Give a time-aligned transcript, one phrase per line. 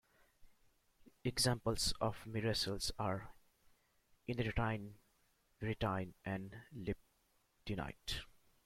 [1.23, 3.35] Examples of macerals are
[4.27, 4.93] inertinite,
[5.61, 8.21] vitrinite, and liptinite.